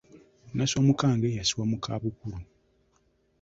[0.55, 2.35] N'asiwa mu kange, y'asiwa mu ka bukuku.